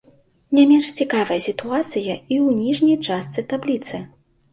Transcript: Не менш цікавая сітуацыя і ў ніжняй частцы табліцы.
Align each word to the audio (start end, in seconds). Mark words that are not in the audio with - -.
Не 0.59 0.63
менш 0.69 0.87
цікавая 1.03 1.37
сітуацыя 1.47 2.15
і 2.15 2.39
ў 2.45 2.55
ніжняй 2.61 2.97
частцы 3.07 3.45
табліцы. 3.53 4.01